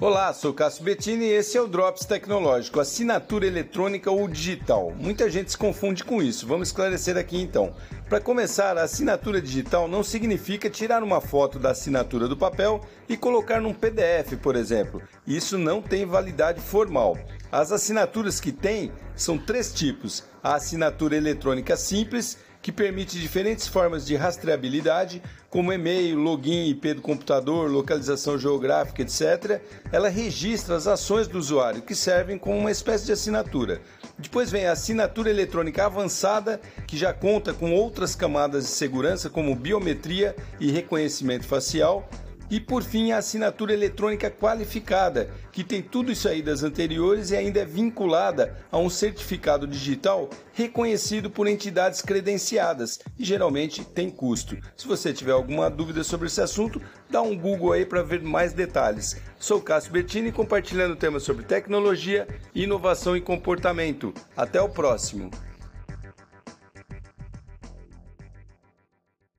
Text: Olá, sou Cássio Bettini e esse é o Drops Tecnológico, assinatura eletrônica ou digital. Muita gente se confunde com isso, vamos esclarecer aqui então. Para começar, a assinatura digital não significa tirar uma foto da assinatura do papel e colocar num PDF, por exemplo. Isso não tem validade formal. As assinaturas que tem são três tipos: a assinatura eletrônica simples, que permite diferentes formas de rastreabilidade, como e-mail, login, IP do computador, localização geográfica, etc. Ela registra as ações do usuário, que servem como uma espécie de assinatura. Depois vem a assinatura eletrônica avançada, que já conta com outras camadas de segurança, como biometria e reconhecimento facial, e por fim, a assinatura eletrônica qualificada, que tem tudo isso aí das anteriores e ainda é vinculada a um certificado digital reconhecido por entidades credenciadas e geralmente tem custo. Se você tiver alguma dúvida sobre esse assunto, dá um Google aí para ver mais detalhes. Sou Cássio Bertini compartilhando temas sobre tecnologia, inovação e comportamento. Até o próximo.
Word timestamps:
Olá, 0.00 0.32
sou 0.32 0.52
Cássio 0.52 0.82
Bettini 0.82 1.26
e 1.26 1.32
esse 1.32 1.56
é 1.56 1.62
o 1.62 1.68
Drops 1.68 2.04
Tecnológico, 2.04 2.80
assinatura 2.80 3.46
eletrônica 3.46 4.10
ou 4.10 4.26
digital. 4.26 4.92
Muita 4.98 5.30
gente 5.30 5.52
se 5.52 5.56
confunde 5.56 6.02
com 6.02 6.20
isso, 6.20 6.48
vamos 6.48 6.68
esclarecer 6.68 7.16
aqui 7.16 7.40
então. 7.40 7.72
Para 8.08 8.20
começar, 8.20 8.76
a 8.76 8.82
assinatura 8.82 9.40
digital 9.40 9.86
não 9.86 10.02
significa 10.02 10.68
tirar 10.68 11.00
uma 11.00 11.20
foto 11.20 11.60
da 11.60 11.70
assinatura 11.70 12.26
do 12.26 12.36
papel 12.36 12.80
e 13.08 13.16
colocar 13.16 13.60
num 13.60 13.72
PDF, 13.72 14.36
por 14.42 14.56
exemplo. 14.56 15.00
Isso 15.24 15.56
não 15.56 15.80
tem 15.80 16.04
validade 16.04 16.60
formal. 16.60 17.16
As 17.52 17.70
assinaturas 17.70 18.40
que 18.40 18.50
tem 18.50 18.90
são 19.14 19.38
três 19.38 19.72
tipos: 19.72 20.24
a 20.44 20.56
assinatura 20.56 21.16
eletrônica 21.16 21.74
simples, 21.74 22.36
que 22.60 22.70
permite 22.70 23.18
diferentes 23.18 23.66
formas 23.66 24.06
de 24.06 24.14
rastreabilidade, 24.14 25.22
como 25.50 25.72
e-mail, 25.72 26.18
login, 26.18 26.66
IP 26.68 26.94
do 26.94 27.02
computador, 27.02 27.70
localização 27.70 28.38
geográfica, 28.38 29.02
etc. 29.02 29.60
Ela 29.92 30.08
registra 30.08 30.74
as 30.74 30.86
ações 30.86 31.28
do 31.28 31.38
usuário, 31.38 31.82
que 31.82 31.94
servem 31.94 32.38
como 32.38 32.58
uma 32.58 32.70
espécie 32.70 33.06
de 33.06 33.12
assinatura. 33.12 33.80
Depois 34.18 34.50
vem 34.50 34.66
a 34.66 34.72
assinatura 34.72 35.30
eletrônica 35.30 35.84
avançada, 35.84 36.60
que 36.86 36.96
já 36.96 37.12
conta 37.12 37.52
com 37.52 37.72
outras 37.72 38.14
camadas 38.14 38.64
de 38.64 38.70
segurança, 38.70 39.30
como 39.30 39.54
biometria 39.54 40.34
e 40.60 40.70
reconhecimento 40.70 41.44
facial, 41.44 42.08
e 42.50 42.60
por 42.60 42.82
fim, 42.82 43.12
a 43.12 43.18
assinatura 43.18 43.72
eletrônica 43.72 44.30
qualificada, 44.30 45.30
que 45.50 45.64
tem 45.64 45.82
tudo 45.82 46.12
isso 46.12 46.28
aí 46.28 46.42
das 46.42 46.62
anteriores 46.62 47.30
e 47.30 47.36
ainda 47.36 47.60
é 47.60 47.64
vinculada 47.64 48.56
a 48.70 48.78
um 48.78 48.90
certificado 48.90 49.66
digital 49.66 50.28
reconhecido 50.52 51.30
por 51.30 51.46
entidades 51.46 52.00
credenciadas 52.02 53.00
e 53.18 53.24
geralmente 53.24 53.84
tem 53.84 54.10
custo. 54.10 54.56
Se 54.76 54.86
você 54.86 55.12
tiver 55.12 55.32
alguma 55.32 55.70
dúvida 55.70 56.04
sobre 56.04 56.26
esse 56.26 56.40
assunto, 56.40 56.80
dá 57.10 57.22
um 57.22 57.36
Google 57.36 57.72
aí 57.72 57.84
para 57.84 58.02
ver 58.02 58.22
mais 58.22 58.52
detalhes. 58.52 59.16
Sou 59.38 59.60
Cássio 59.60 59.92
Bertini 59.92 60.32
compartilhando 60.32 60.96
temas 60.96 61.22
sobre 61.22 61.44
tecnologia, 61.44 62.26
inovação 62.54 63.16
e 63.16 63.20
comportamento. 63.20 64.14
Até 64.36 64.60
o 64.60 64.68
próximo. 64.68 65.30